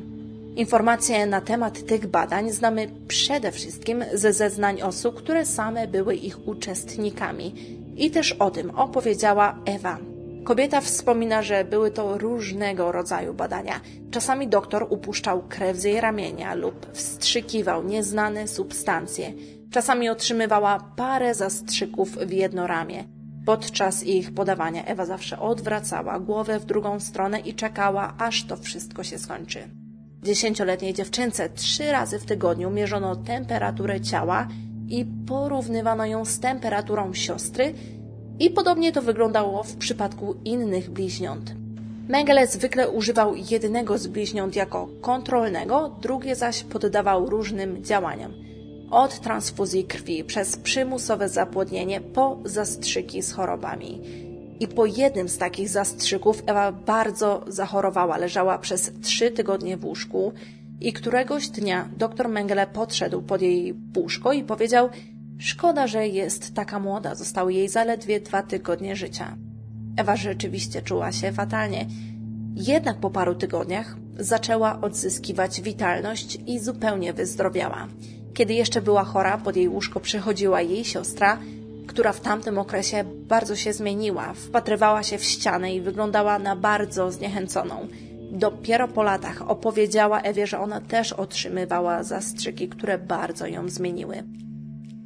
Informacje 0.55 1.25
na 1.25 1.41
temat 1.41 1.85
tych 1.85 2.07
badań 2.07 2.51
znamy 2.51 2.87
przede 3.07 3.51
wszystkim 3.51 4.03
ze 4.13 4.33
zeznań 4.33 4.81
osób, 4.81 5.15
które 5.15 5.45
same 5.45 5.87
były 5.87 6.15
ich 6.15 6.47
uczestnikami. 6.47 7.55
I 7.95 8.11
też 8.11 8.31
o 8.31 8.51
tym 8.51 8.69
opowiedziała 8.69 9.59
Ewa. 9.65 9.97
Kobieta 10.43 10.81
wspomina, 10.81 11.41
że 11.41 11.65
były 11.65 11.91
to 11.91 12.17
różnego 12.17 12.91
rodzaju 12.91 13.33
badania. 13.33 13.81
Czasami 14.11 14.47
doktor 14.47 14.87
upuszczał 14.89 15.43
krew 15.49 15.77
z 15.77 15.83
jej 15.83 16.01
ramienia 16.01 16.53
lub 16.53 16.93
wstrzykiwał 16.93 17.83
nieznane 17.83 18.47
substancje. 18.47 19.33
Czasami 19.71 20.09
otrzymywała 20.09 20.93
parę 20.95 21.35
zastrzyków 21.35 22.17
w 22.17 22.31
jedno 22.31 22.67
ramię. 22.67 23.03
Podczas 23.45 24.03
ich 24.03 24.33
podawania 24.33 24.85
Ewa 24.85 25.05
zawsze 25.05 25.39
odwracała 25.39 26.19
głowę 26.19 26.59
w 26.59 26.65
drugą 26.65 26.99
stronę 26.99 27.39
i 27.39 27.53
czekała, 27.53 28.13
aż 28.17 28.43
to 28.43 28.57
wszystko 28.57 29.03
się 29.03 29.17
skończy. 29.19 29.59
Dziesięcioletniej 30.23 30.93
dziewczynce 30.93 31.49
trzy 31.49 31.91
razy 31.91 32.19
w 32.19 32.25
tygodniu 32.25 32.69
mierzono 32.69 33.15
temperaturę 33.15 34.01
ciała 34.01 34.47
i 34.87 35.05
porównywano 35.27 36.05
ją 36.05 36.25
z 36.25 36.39
temperaturą 36.39 37.13
siostry 37.13 37.73
i 38.39 38.49
podobnie 38.49 38.91
to 38.91 39.01
wyglądało 39.01 39.63
w 39.63 39.75
przypadku 39.75 40.35
innych 40.45 40.89
bliźniąt. 40.89 41.55
Mengele 42.09 42.47
zwykle 42.47 42.89
używał 42.89 43.35
jednego 43.35 43.97
z 43.97 44.07
bliźniąt 44.07 44.55
jako 44.55 44.89
kontrolnego, 45.01 45.95
drugie 46.01 46.35
zaś 46.35 46.63
poddawał 46.63 47.29
różnym 47.29 47.83
działaniom. 47.83 48.50
Od 48.91 49.19
transfuzji 49.19 49.83
krwi 49.83 50.23
przez 50.23 50.57
przymusowe 50.57 51.29
zapłodnienie 51.29 52.01
po 52.01 52.39
zastrzyki 52.45 53.21
z 53.21 53.31
chorobami. 53.33 54.01
I 54.59 54.67
po 54.67 54.85
jednym 54.85 55.29
z 55.29 55.37
takich 55.37 55.69
zastrzyków 55.69 56.43
Ewa 56.45 56.71
bardzo 56.71 57.43
zachorowała, 57.47 58.17
leżała 58.17 58.57
przez 58.57 58.91
trzy 59.01 59.31
tygodnie 59.31 59.77
w 59.77 59.85
łóżku 59.85 60.33
i 60.81 60.93
któregoś 60.93 61.47
dnia 61.47 61.89
dr 61.97 62.29
Mengele 62.29 62.67
podszedł 62.67 63.21
pod 63.21 63.41
jej 63.41 63.73
łóżko 63.97 64.33
i 64.33 64.43
powiedział 64.43 64.89
Szkoda, 65.39 65.87
że 65.87 66.07
jest 66.07 66.53
taka 66.53 66.79
młoda, 66.79 67.15
zostały 67.15 67.53
jej 67.53 67.69
zaledwie 67.69 68.19
dwa 68.19 68.43
tygodnie 68.43 68.95
życia. 68.95 69.37
Ewa 69.97 70.15
rzeczywiście 70.15 70.81
czuła 70.81 71.11
się 71.11 71.31
fatalnie. 71.31 71.85
Jednak 72.55 72.97
po 72.97 73.09
paru 73.09 73.35
tygodniach 73.35 73.97
zaczęła 74.19 74.81
odzyskiwać 74.81 75.61
witalność 75.61 76.37
i 76.47 76.59
zupełnie 76.59 77.13
wyzdrowiała. 77.13 77.87
Kiedy 78.41 78.53
jeszcze 78.53 78.81
była 78.81 79.03
chora, 79.03 79.37
pod 79.37 79.55
jej 79.55 79.67
łóżko 79.67 79.99
przychodziła 79.99 80.61
jej 80.61 80.85
siostra, 80.85 81.39
która 81.87 82.13
w 82.13 82.19
tamtym 82.21 82.57
okresie 82.57 83.03
bardzo 83.03 83.55
się 83.55 83.73
zmieniła, 83.73 84.33
wpatrywała 84.33 85.03
się 85.03 85.17
w 85.17 85.23
ścianę 85.23 85.75
i 85.75 85.81
wyglądała 85.81 86.39
na 86.39 86.55
bardzo 86.55 87.11
zniechęconą. 87.11 87.87
Dopiero 88.31 88.87
po 88.87 89.03
latach 89.03 89.49
opowiedziała 89.49 90.21
Ewie, 90.21 90.47
że 90.47 90.59
ona 90.59 90.81
też 90.81 91.13
otrzymywała 91.13 92.03
zastrzyki, 92.03 92.69
które 92.69 92.97
bardzo 92.97 93.47
ją 93.47 93.69
zmieniły. 93.69 94.23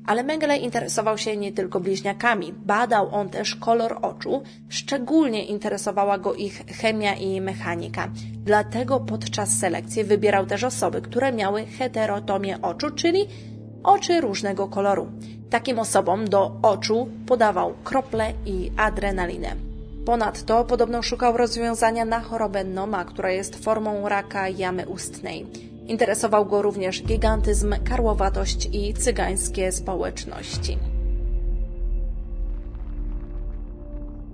Ale 0.05 0.23
Mengele 0.23 0.57
interesował 0.57 1.17
się 1.17 1.37
nie 1.37 1.51
tylko 1.51 1.79
bliźniakami, 1.79 2.53
badał 2.53 3.15
on 3.15 3.29
też 3.29 3.55
kolor 3.55 3.99
oczu, 4.01 4.43
szczególnie 4.69 5.45
interesowała 5.45 6.17
go 6.17 6.33
ich 6.33 6.65
chemia 6.81 7.15
i 7.15 7.41
mechanika. 7.41 8.09
Dlatego 8.33 8.99
podczas 8.99 9.59
selekcji 9.59 10.03
wybierał 10.03 10.45
też 10.45 10.63
osoby, 10.63 11.01
które 11.01 11.31
miały 11.31 11.65
heterotomię 11.65 12.61
oczu, 12.61 12.91
czyli 12.91 13.27
oczy 13.83 14.21
różnego 14.21 14.67
koloru. 14.67 15.07
Takim 15.49 15.79
osobom 15.79 16.29
do 16.29 16.51
oczu 16.61 17.09
podawał 17.25 17.73
krople 17.83 18.33
i 18.45 18.71
adrenalinę. 18.77 19.55
Ponadto 20.05 20.63
podobno 20.65 21.01
szukał 21.01 21.37
rozwiązania 21.37 22.05
na 22.05 22.19
chorobę 22.19 22.63
Noma, 22.63 23.05
która 23.05 23.31
jest 23.31 23.63
formą 23.63 24.09
raka 24.09 24.49
jamy 24.49 24.87
ustnej. 24.87 25.45
Interesował 25.87 26.45
go 26.45 26.61
również 26.61 27.03
gigantyzm, 27.03 27.75
karłowatość 27.83 28.69
i 28.71 28.93
cygańskie 28.93 29.71
społeczności. 29.71 30.77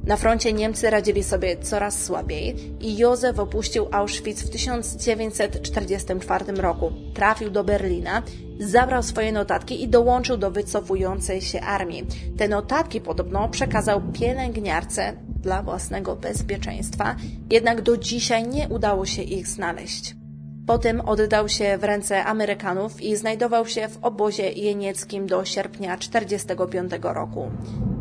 Na 0.04 0.18
froncie 0.18 0.54
Niemcy 0.54 0.90
radzili 0.90 1.24
sobie 1.24 1.58
coraz 1.58 2.04
słabiej 2.04 2.56
i 2.80 2.98
Józef 2.98 3.40
opuścił 3.40 3.88
Auschwitz 3.92 4.44
w 4.44 4.50
1944 4.50 6.46
roku. 6.54 6.92
Trafił 7.14 7.50
do 7.50 7.64
Berlina, 7.64 8.24
zabrał 8.60 9.04
swoje 9.04 9.32
notatki 9.32 9.84
i 9.84 9.88
dołączył 9.88 10.38
do 10.38 10.52
wycofującej 10.52 11.42
się 11.42 11.62
armii. 11.62 12.06
Te 12.38 12.48
notatki 12.48 13.02
podobno 13.02 13.50
przekazał 13.50 14.02
pielęgniarce 14.14 15.14
dla 15.42 15.64
własnego 15.64 16.16
bezpieczeństwa, 16.16 17.16
jednak 17.50 17.82
do 17.82 17.98
dzisiaj 17.98 18.48
nie 18.48 18.70
udało 18.70 19.06
się 19.06 19.22
ich 19.22 19.48
znaleźć. 19.48 20.21
Potem 20.68 21.02
oddał 21.02 21.50
się 21.50 21.78
w 21.78 21.84
ręce 21.84 22.26
Amerykanów 22.26 23.02
i 23.02 23.16
znajdował 23.16 23.66
się 23.66 23.88
w 23.88 23.98
obozie 24.02 24.52
jenieckim 24.52 25.28
do 25.28 25.46
sierpnia 25.46 25.98
1945 25.98 26.92
roku. 27.02 27.52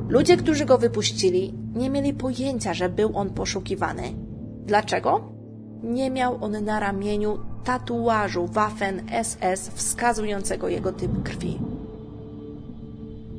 Ludzie, 0.09 0.37
którzy 0.37 0.65
go 0.65 0.79
wypuścili, 0.79 1.55
nie 1.75 1.91
mieli 1.91 2.15
pojęcia, 2.15 2.75
że 2.75 2.89
był 2.89 3.17
on 3.17 3.31
poszukiwany. 3.31 4.03
Dlaczego? 4.67 5.33
Nie 5.83 6.11
miał 6.11 6.45
on 6.45 6.65
na 6.65 6.81
ramieniu 6.81 7.39
tatuażu 7.65 8.47
Waffen 8.47 9.03
SS 9.23 9.69
wskazującego 9.69 10.69
jego 10.69 10.93
typ 10.93 11.23
krwi. 11.23 11.59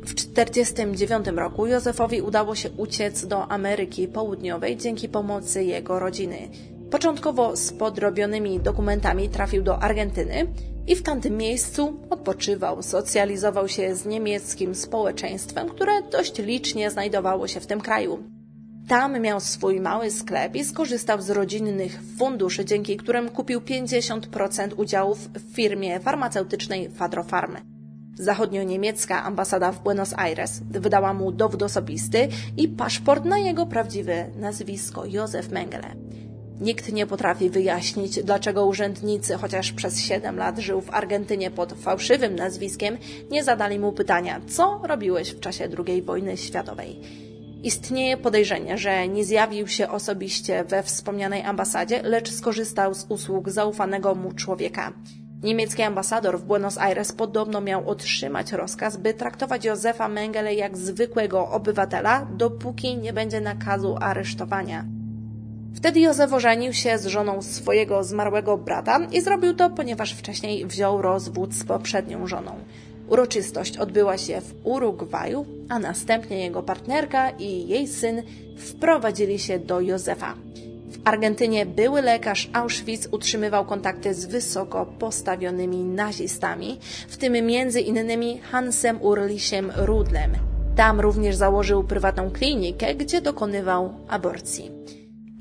W 0.05 0.13
1949 0.13 1.27
roku 1.27 1.67
Józefowi 1.67 2.21
udało 2.21 2.55
się 2.55 2.69
uciec 2.71 3.25
do 3.25 3.51
Ameryki 3.51 4.07
Południowej 4.07 4.77
dzięki 4.77 5.09
pomocy 5.09 5.63
jego 5.63 5.99
rodziny. 5.99 6.49
Początkowo 6.91 7.55
z 7.55 7.73
podrobionymi 7.73 8.59
dokumentami 8.59 9.29
trafił 9.29 9.63
do 9.63 9.79
Argentyny 9.79 10.47
i 10.87 10.95
w 10.95 11.03
tamtym 11.03 11.37
miejscu 11.37 11.99
odpoczywał, 12.09 12.83
socjalizował 12.83 13.67
się 13.67 13.95
z 13.95 14.05
niemieckim 14.05 14.75
społeczeństwem, 14.75 15.69
które 15.69 16.01
dość 16.11 16.39
licznie 16.39 16.91
znajdowało 16.91 17.47
się 17.47 17.59
w 17.59 17.67
tym 17.67 17.81
kraju. 17.81 18.23
Tam 18.87 19.21
miał 19.21 19.39
swój 19.39 19.79
mały 19.79 20.11
sklep 20.11 20.55
i 20.55 20.63
skorzystał 20.63 21.21
z 21.21 21.29
rodzinnych 21.29 22.01
funduszy, 22.17 22.65
dzięki 22.65 22.97
którym 22.97 23.29
kupił 23.29 23.59
50% 23.61 24.69
udziałów 24.77 25.29
w 25.33 25.55
firmie 25.55 25.99
farmaceutycznej 25.99 26.89
Fadrofarm. 26.89 27.57
Zachodnio-niemiecka 28.19 29.23
ambasada 29.23 29.71
w 29.71 29.83
Buenos 29.83 30.13
Aires 30.13 30.61
wydała 30.69 31.13
mu 31.13 31.31
dowód 31.31 31.63
osobisty 31.63 32.27
i 32.57 32.67
paszport 32.67 33.25
na 33.25 33.37
jego 33.37 33.65
prawdziwe 33.65 34.27
nazwisko 34.35 35.05
Józef 35.05 35.51
Mengele. 35.51 36.10
Nikt 36.61 36.91
nie 36.91 37.07
potrafi 37.07 37.49
wyjaśnić, 37.49 38.23
dlaczego 38.23 38.65
urzędnicy, 38.65 39.37
chociaż 39.37 39.71
przez 39.71 39.99
7 39.99 40.37
lat 40.37 40.59
żył 40.59 40.81
w 40.81 40.93
Argentynie 40.93 41.51
pod 41.51 41.73
fałszywym 41.73 42.35
nazwiskiem, 42.35 42.97
nie 43.31 43.43
zadali 43.43 43.79
mu 43.79 43.91
pytania, 43.91 44.41
co 44.47 44.81
robiłeś 44.83 45.29
w 45.31 45.39
czasie 45.39 45.69
II 45.87 46.01
wojny 46.01 46.37
światowej. 46.37 46.99
Istnieje 47.63 48.17
podejrzenie, 48.17 48.77
że 48.77 49.07
nie 49.07 49.25
zjawił 49.25 49.67
się 49.67 49.89
osobiście 49.89 50.63
we 50.63 50.83
wspomnianej 50.83 51.41
ambasadzie, 51.41 52.01
lecz 52.01 52.31
skorzystał 52.31 52.93
z 52.93 53.05
usług 53.09 53.49
zaufanego 53.49 54.15
mu 54.15 54.31
człowieka. 54.31 54.93
Niemiecki 55.43 55.81
ambasador 55.81 56.39
w 56.39 56.43
Buenos 56.43 56.77
Aires 56.77 57.11
podobno 57.11 57.61
miał 57.61 57.89
otrzymać 57.89 58.51
rozkaz, 58.51 58.97
by 58.97 59.13
traktować 59.13 59.65
Józefa 59.65 60.07
Mengele 60.07 60.55
jak 60.55 60.77
zwykłego 60.77 61.49
obywatela, 61.49 62.27
dopóki 62.37 62.97
nie 62.97 63.13
będzie 63.13 63.41
nakazu 63.41 63.97
aresztowania. 64.01 65.00
Wtedy 65.75 65.99
Józef 65.99 66.33
ożenił 66.33 66.73
się 66.73 66.97
z 66.97 67.05
żoną 67.05 67.41
swojego 67.41 68.03
zmarłego 68.03 68.57
brata 68.57 68.99
i 69.11 69.21
zrobił 69.21 69.53
to, 69.53 69.69
ponieważ 69.69 70.13
wcześniej 70.13 70.65
wziął 70.65 71.01
rozwód 71.01 71.53
z 71.53 71.63
poprzednią 71.63 72.27
żoną. 72.27 72.55
Uroczystość 73.07 73.77
odbyła 73.77 74.17
się 74.17 74.41
w 74.41 74.53
Urugwaju, 74.63 75.45
a 75.69 75.79
następnie 75.79 76.43
jego 76.43 76.63
partnerka 76.63 77.29
i 77.29 77.67
jej 77.67 77.87
syn 77.87 78.23
wprowadzili 78.57 79.39
się 79.39 79.59
do 79.59 79.81
Józefa. 79.81 80.35
W 80.89 80.99
Argentynie 81.05 81.65
były 81.65 82.01
lekarz 82.01 82.49
Auschwitz 82.53 83.07
utrzymywał 83.11 83.65
kontakty 83.65 84.13
z 84.13 84.25
wysoko 84.25 84.85
postawionymi 84.85 85.83
nazistami, 85.83 86.79
w 87.07 87.17
tym 87.17 87.33
między 87.33 87.81
innymi 87.81 88.39
Hansem 88.39 89.01
Urlisiem 89.01 89.71
Rudlem. 89.75 90.31
Tam 90.75 90.99
również 90.99 91.35
założył 91.35 91.83
prywatną 91.83 92.31
klinikę, 92.31 92.95
gdzie 92.95 93.21
dokonywał 93.21 93.93
aborcji. 94.07 94.71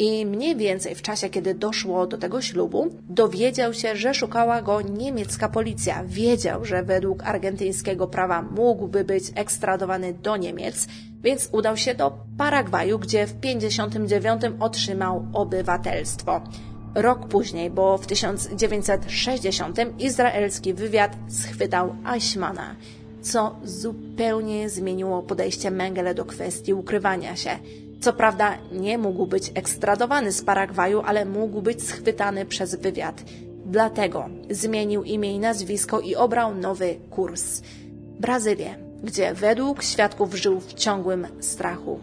I 0.01 0.27
mniej 0.27 0.57
więcej 0.57 0.95
w 0.95 1.03
czasie, 1.03 1.29
kiedy 1.29 1.55
doszło 1.55 2.07
do 2.07 2.19
tego 2.19 2.43
ślubu, 2.43 2.89
dowiedział 3.09 3.75
się, 3.75 3.97
że 3.97 4.15
szukała 4.15 4.63
go 4.63 4.81
niemiecka 4.81 5.49
policja. 5.49 6.05
Wiedział, 6.05 6.65
że 6.65 6.83
według 6.83 7.23
argentyńskiego 7.23 8.07
prawa 8.07 8.43
mógłby 8.43 9.05
być 9.05 9.25
ekstradowany 9.35 10.13
do 10.13 10.37
Niemiec, 10.37 10.89
więc 11.23 11.49
udał 11.53 11.77
się 11.77 11.95
do 11.95 12.13
Paragwaju, 12.39 12.99
gdzie 12.99 13.27
w 13.27 13.33
1959 13.33 14.43
otrzymał 14.61 15.27
obywatelstwo. 15.33 16.41
Rok 16.95 17.29
później, 17.29 17.71
bo 17.71 17.99
w 17.99 18.07
1960 18.07 19.79
izraelski 19.99 20.75
wywiad 20.75 21.17
schwytał 21.29 21.95
Eichmana, 22.15 22.77
co 23.23 23.57
zupełnie 23.65 24.71
zmieniło 24.71 25.23
podejście 25.23 25.71
Mengele 25.71 26.15
do 26.15 26.25
kwestii 26.25 26.75
ukrywania 26.75 27.37
się. 27.37 27.51
Co 28.01 28.13
prawda 28.13 28.59
nie 28.73 28.99
mógł 28.99 29.27
być 29.27 29.53
ekstradowany 29.55 30.33
z 30.33 30.43
Paragwaju, 30.43 31.03
ale 31.07 31.25
mógł 31.25 31.63
być 31.63 31.83
schwytany 31.83 32.47
przez 32.47 32.75
wywiad. 32.75 33.23
Dlatego 33.67 34.29
zmienił 34.51 35.03
imię 35.03 35.35
i 35.35 35.39
nazwisko 35.39 36.01
i 36.01 36.17
obrał 36.17 36.55
nowy 36.55 36.95
kurs. 37.11 37.63
Brazylię, 38.21 38.75
gdzie 39.03 39.35
według 39.35 39.83
świadków 39.83 40.35
żył 40.35 40.61
w 40.61 40.75
ciągłym 40.75 41.27
strachu. 41.41 42.01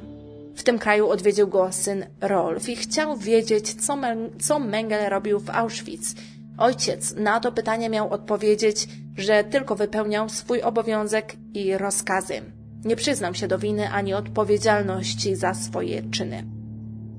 W 0.55 0.63
tym 0.63 0.79
kraju 0.79 1.09
odwiedził 1.09 1.47
go 1.47 1.71
syn 1.71 2.05
Rolf 2.21 2.69
i 2.69 2.75
chciał 2.75 3.17
wiedzieć, 3.17 3.85
co, 3.85 3.97
co 4.39 4.59
Mengele 4.59 5.09
robił 5.09 5.39
w 5.39 5.49
Auschwitz. 5.49 6.15
Ojciec 6.57 7.15
na 7.15 7.39
to 7.39 7.51
pytanie 7.51 7.89
miał 7.89 8.09
odpowiedzieć, 8.09 8.87
że 9.17 9.43
tylko 9.43 9.75
wypełniał 9.75 10.29
swój 10.29 10.61
obowiązek 10.61 11.33
i 11.53 11.77
rozkazy. 11.77 12.41
Nie 12.85 12.95
przyznał 12.95 13.33
się 13.33 13.47
do 13.47 13.59
winy 13.59 13.89
ani 13.89 14.13
odpowiedzialności 14.13 15.35
za 15.35 15.53
swoje 15.53 16.03
czyny. 16.11 16.43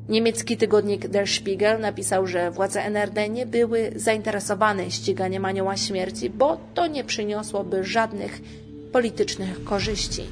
Niemiecki 0.08 0.56
tygodnik 0.56 1.08
Der 1.08 1.28
Spiegel 1.28 1.80
napisał, 1.80 2.26
że 2.26 2.50
władze 2.50 2.82
NRD 2.82 3.28
nie 3.28 3.46
były 3.46 3.92
zainteresowane 3.96 4.90
ściganiem 4.90 5.44
anioła 5.44 5.76
śmierci, 5.76 6.30
bo 6.30 6.58
to 6.74 6.86
nie 6.86 7.04
przyniosłoby 7.04 7.84
żadnych 7.84 8.40
politycznych 8.92 9.64
korzyści. 9.64 10.22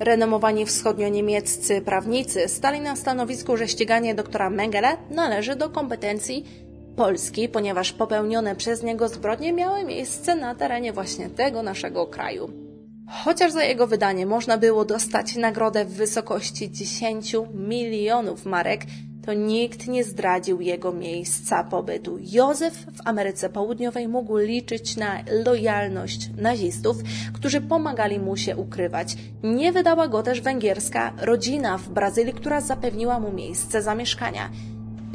Renomowani 0.00 0.66
wschodnio-niemieccy 0.66 1.80
prawnicy 1.80 2.48
stali 2.48 2.80
na 2.80 2.96
stanowisku, 2.96 3.56
że 3.56 3.68
ściganie 3.68 4.14
doktora 4.14 4.50
Mengele 4.50 4.96
należy 5.10 5.56
do 5.56 5.70
kompetencji 5.70 6.65
Polski, 6.96 7.48
ponieważ 7.48 7.92
popełnione 7.92 8.56
przez 8.56 8.82
niego 8.82 9.08
zbrodnie 9.08 9.52
miały 9.52 9.84
miejsce 9.84 10.36
na 10.36 10.54
terenie 10.54 10.92
właśnie 10.92 11.30
tego 11.30 11.62
naszego 11.62 12.06
kraju. 12.06 12.50
Chociaż 13.08 13.52
za 13.52 13.64
jego 13.64 13.86
wydanie 13.86 14.26
można 14.26 14.58
było 14.58 14.84
dostać 14.84 15.36
nagrodę 15.36 15.84
w 15.84 15.92
wysokości 15.92 16.70
10 16.70 17.36
milionów 17.54 18.46
marek, 18.46 18.80
to 19.26 19.32
nikt 19.32 19.88
nie 19.88 20.04
zdradził 20.04 20.60
jego 20.60 20.92
miejsca 20.92 21.64
pobytu. 21.64 22.18
Józef 22.32 22.74
w 22.74 23.00
Ameryce 23.04 23.48
Południowej 23.48 24.08
mógł 24.08 24.36
liczyć 24.36 24.96
na 24.96 25.18
lojalność 25.44 26.30
nazistów, 26.36 26.96
którzy 27.32 27.60
pomagali 27.60 28.18
mu 28.18 28.36
się 28.36 28.56
ukrywać. 28.56 29.16
Nie 29.42 29.72
wydała 29.72 30.08
go 30.08 30.22
też 30.22 30.40
węgierska 30.40 31.12
rodzina 31.20 31.78
w 31.78 31.88
Brazylii, 31.88 32.34
która 32.34 32.60
zapewniła 32.60 33.20
mu 33.20 33.32
miejsce 33.32 33.82
zamieszkania. 33.82 34.50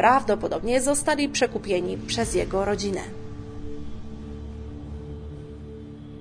Prawdopodobnie 0.02 0.82
zostali 0.82 1.30
przekupieni 1.30 1.98
przez 1.98 2.36
jego 2.36 2.66
rodzinę. 2.66 3.02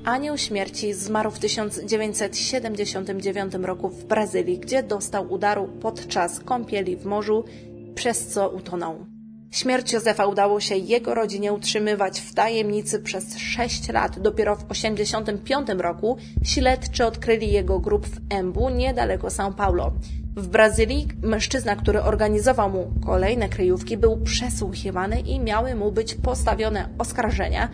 Anioł 0.04 0.38
śmierci 0.38 0.92
zmarł 0.92 1.30
w 1.30 1.38
1979 1.38 3.54
roku 3.62 3.88
w 3.88 4.04
Brazylii, 4.04 4.58
gdzie 4.58 4.82
dostał 4.82 5.32
udaru 5.32 5.68
podczas 5.80 6.40
kąpieli 6.40 6.96
w 6.96 7.04
morzu, 7.04 7.44
przez 7.94 8.26
co 8.26 8.48
utonął. 8.48 9.06
Śmierć 9.50 9.92
Józefa 9.92 10.26
udało 10.26 10.60
się 10.60 10.76
jego 10.76 11.14
rodzinie 11.14 11.52
utrzymywać 11.52 12.20
w 12.20 12.34
tajemnicy 12.34 12.98
przez 12.98 13.38
sześć 13.38 13.88
lat. 13.88 14.18
Dopiero 14.18 14.56
w 14.56 14.64
1985 14.64 15.82
roku 15.82 16.16
śledczy 16.44 17.06
odkryli 17.06 17.52
jego 17.52 17.78
grób 17.78 18.06
w 18.06 18.20
Embu, 18.30 18.70
niedaleko 18.70 19.28
São 19.28 19.54
Paulo. 19.54 19.92
W 20.40 20.48
Brazylii 20.48 21.08
mężczyzna, 21.22 21.76
który 21.76 22.02
organizował 22.02 22.70
mu 22.70 22.92
kolejne 23.06 23.48
kryjówki, 23.48 23.96
był 23.96 24.16
przesłuchiwany 24.16 25.20
i 25.20 25.40
miały 25.40 25.74
mu 25.74 25.92
być 25.92 26.14
postawione 26.14 26.88
oskarżenia, 26.98 27.68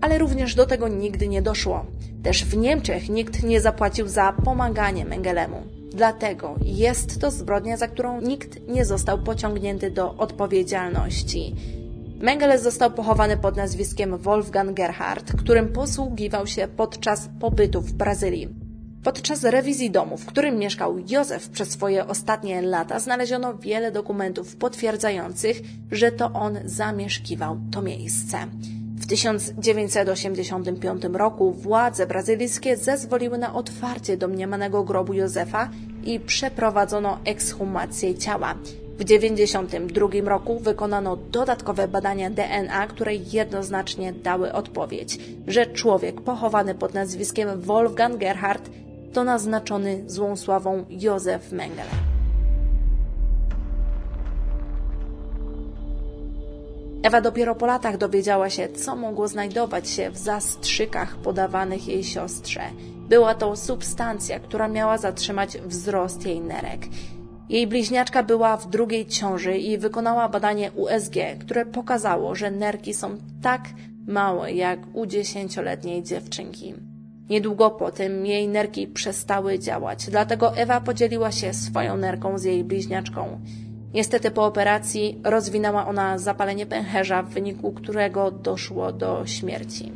ale 0.00 0.18
również 0.18 0.54
do 0.54 0.66
tego 0.66 0.88
nigdy 0.88 1.28
nie 1.28 1.42
doszło. 1.42 1.86
Też 2.22 2.44
w 2.44 2.56
Niemczech 2.56 3.08
nikt 3.08 3.42
nie 3.42 3.60
zapłacił 3.60 4.08
za 4.08 4.32
pomaganie 4.44 5.04
Mengelemu. 5.04 5.62
Dlatego 5.94 6.54
jest 6.64 7.20
to 7.20 7.30
zbrodnia, 7.30 7.76
za 7.76 7.88
którą 7.88 8.20
nikt 8.20 8.68
nie 8.68 8.84
został 8.84 9.18
pociągnięty 9.18 9.90
do 9.90 10.14
odpowiedzialności. 10.14 11.54
Mengele 12.20 12.58
został 12.58 12.90
pochowany 12.90 13.36
pod 13.36 13.56
nazwiskiem 13.56 14.18
Wolfgang 14.18 14.76
Gerhard, 14.76 15.32
którym 15.32 15.68
posługiwał 15.68 16.46
się 16.46 16.68
podczas 16.68 17.28
pobytu 17.40 17.80
w 17.80 17.92
Brazylii. 17.92 18.59
Podczas 19.04 19.44
rewizji 19.44 19.90
domu, 19.90 20.16
w 20.16 20.26
którym 20.26 20.58
mieszkał 20.58 20.98
Józef 20.98 21.48
przez 21.48 21.70
swoje 21.70 22.06
ostatnie 22.06 22.62
lata, 22.62 22.98
znaleziono 22.98 23.54
wiele 23.54 23.92
dokumentów 23.92 24.56
potwierdzających, 24.56 25.60
że 25.90 26.12
to 26.12 26.32
on 26.32 26.58
zamieszkiwał 26.64 27.60
to 27.72 27.82
miejsce. 27.82 28.38
W 28.96 29.06
1985 29.06 31.02
roku 31.12 31.52
władze 31.52 32.06
brazylijskie 32.06 32.76
zezwoliły 32.76 33.38
na 33.38 33.54
otwarcie 33.54 34.16
domniemanego 34.16 34.84
grobu 34.84 35.14
Józefa 35.14 35.70
i 36.04 36.20
przeprowadzono 36.20 37.18
ekshumację 37.24 38.14
ciała. 38.14 38.54
W 38.98 39.04
1992 39.04 40.08
roku 40.28 40.58
wykonano 40.58 41.16
dodatkowe 41.16 41.88
badania 41.88 42.30
DNA, 42.30 42.86
które 42.86 43.14
jednoznacznie 43.14 44.12
dały 44.12 44.52
odpowiedź, 44.52 45.18
że 45.46 45.66
człowiek 45.66 46.20
pochowany 46.20 46.74
pod 46.74 46.94
nazwiskiem 46.94 47.60
Wolfgang 47.60 48.16
Gerhard 48.16 48.70
to 49.12 49.24
naznaczony 49.24 50.04
złą 50.06 50.36
sławą 50.36 50.84
Józef 50.88 51.52
Mengele. 51.52 52.10
Ewa 57.02 57.20
dopiero 57.20 57.54
po 57.54 57.66
latach 57.66 57.96
dowiedziała 57.96 58.50
się, 58.50 58.68
co 58.68 58.96
mogło 58.96 59.28
znajdować 59.28 59.88
się 59.88 60.10
w 60.10 60.18
zastrzykach 60.18 61.16
podawanych 61.16 61.88
jej 61.88 62.04
siostrze. 62.04 62.60
Była 63.08 63.34
to 63.34 63.56
substancja, 63.56 64.40
która 64.40 64.68
miała 64.68 64.98
zatrzymać 64.98 65.58
wzrost 65.58 66.26
jej 66.26 66.40
nerek. 66.40 66.80
Jej 67.48 67.66
bliźniaczka 67.66 68.22
była 68.22 68.56
w 68.56 68.70
drugiej 68.70 69.06
ciąży 69.06 69.58
i 69.58 69.78
wykonała 69.78 70.28
badanie 70.28 70.72
USG, 70.72 71.14
które 71.40 71.66
pokazało, 71.66 72.34
że 72.34 72.50
nerki 72.50 72.94
są 72.94 73.16
tak 73.42 73.62
małe 74.06 74.52
jak 74.52 74.80
u 74.92 75.06
dziesięcioletniej 75.06 76.02
dziewczynki. 76.02 76.89
Niedługo 77.30 77.70
po 77.70 77.90
tym 77.90 78.26
jej 78.26 78.48
nerki 78.48 78.86
przestały 78.86 79.58
działać, 79.58 80.06
dlatego 80.10 80.56
Ewa 80.56 80.80
podzieliła 80.80 81.32
się 81.32 81.54
swoją 81.54 81.96
nerką 81.96 82.38
z 82.38 82.44
jej 82.44 82.64
bliźniaczką. 82.64 83.40
Niestety 83.94 84.30
po 84.30 84.46
operacji 84.46 85.20
rozwinęła 85.24 85.86
ona 85.86 86.18
zapalenie 86.18 86.66
pęcherza, 86.66 87.22
w 87.22 87.28
wyniku 87.28 87.72
którego 87.72 88.30
doszło 88.30 88.92
do 88.92 89.26
śmierci. 89.26 89.92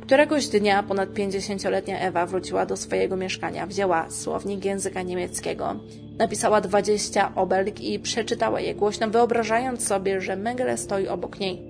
Któregoś 0.00 0.48
dnia 0.48 0.82
ponad 0.82 1.08
50-letnia 1.08 1.98
Ewa 1.98 2.26
wróciła 2.26 2.66
do 2.66 2.76
swojego 2.76 3.16
mieszkania, 3.16 3.66
wzięła 3.66 4.10
słownik 4.10 4.64
języka 4.64 5.02
niemieckiego, 5.02 5.76
napisała 6.18 6.60
20 6.60 7.34
obelg 7.34 7.80
i 7.80 7.98
przeczytała 7.98 8.60
je 8.60 8.74
głośno, 8.74 9.10
wyobrażając 9.10 9.86
sobie, 9.86 10.20
że 10.20 10.36
Mengele 10.36 10.78
stoi 10.78 11.08
obok 11.08 11.40
niej. 11.40 11.62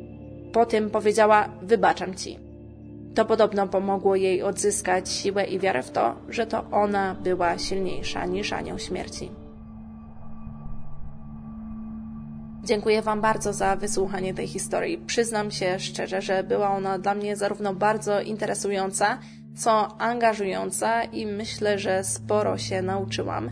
Po 0.53 0.66
tym 0.66 0.90
powiedziała: 0.90 1.48
Wybaczam 1.62 2.14
ci. 2.14 2.43
To 3.14 3.24
podobno 3.24 3.68
pomogło 3.68 4.16
jej 4.16 4.42
odzyskać 4.42 5.11
siłę 5.11 5.44
i 5.44 5.59
wiarę 5.59 5.83
w 5.83 5.90
to, 5.90 6.14
że 6.29 6.46
to 6.46 6.70
ona 6.70 7.14
była 7.14 7.59
silniejsza 7.59 8.27
niż 8.27 8.53
anioł 8.53 8.79
śmierci. 8.79 9.31
Dziękuję 12.64 13.03
Wam 13.03 13.20
bardzo 13.20 13.53
za 13.53 13.77
wysłuchanie 13.77 14.35
tej 14.35 14.46
historii. 14.46 14.98
Przyznam 14.98 15.50
się 15.50 15.79
szczerze, 15.79 16.22
że 16.22 16.44
była 16.44 16.70
ona 16.70 16.98
dla 16.98 17.14
mnie 17.14 17.37
zarówno 17.37 17.74
bardzo 17.74 18.20
interesująca, 18.20 19.18
co 19.57 20.00
angażująca 20.00 21.03
i 21.03 21.27
myślę, 21.27 21.79
że 21.79 22.05
sporo 22.05 22.59
się 22.59 22.83
nauczyłam. 22.83 23.50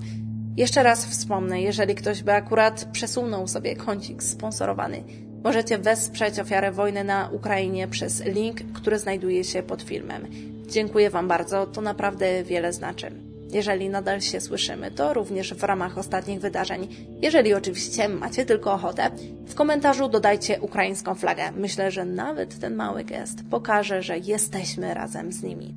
Jeszcze 0.57 0.83
raz 0.83 1.07
wspomnę, 1.07 1.63
jeżeli 1.63 1.95
ktoś 1.95 2.23
by 2.23 2.33
akurat 2.33 2.85
przesunął 2.85 3.49
sobie 3.49 3.77
kącik 3.77 4.23
sponsorowany, 4.23 5.05
możecie 5.45 5.79
wesprzeć 5.79 6.39
ofiarę 6.39 6.73
wojny 6.73 7.05
na 7.05 7.29
Ukrainie 7.33 7.89
przez 7.89 8.25
link, 8.25 8.57
który 8.75 8.99
znajduje 8.99 9.45
się 9.45 9.63
pod 9.63 9.83
filmem. 9.83 10.27
Dziękuję 10.67 11.11
Wam 11.11 11.29
bardzo, 11.29 11.67
to 11.67 11.81
naprawdę 11.81 12.45
wiele 12.45 12.73
znaczy. 12.73 13.11
Jeżeli 13.51 13.89
nadal 13.89 14.21
się 14.21 14.41
słyszymy, 14.41 14.91
to 14.91 15.15
również 15.15 15.55
w 15.55 15.63
ramach 15.63 15.99
ostatnich 15.99 16.41
wydarzeń. 16.41 16.89
Jeżeli 17.23 17.55
oczywiście 17.55 18.09
macie 18.09 18.45
tylko 18.45 18.73
ochotę, 18.73 19.11
w 19.47 19.55
komentarzu 19.55 20.09
dodajcie 20.09 20.61
ukraińską 20.61 21.15
flagę. 21.15 21.53
Myślę, 21.57 21.91
że 21.91 22.05
nawet 22.05 22.59
ten 22.59 22.75
mały 22.75 23.05
gest 23.05 23.39
pokaże, 23.51 24.03
że 24.03 24.19
jesteśmy 24.19 24.95
razem 24.95 25.33
z 25.33 25.43
nimi. 25.43 25.77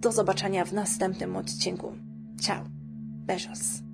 do 0.00 0.12
zobaczenia 0.12 0.64
w 0.64 0.72
następnym 0.72 1.36
odcinku. 1.36 1.92
Ciao. 2.40 2.64
Beijos. 3.26 3.89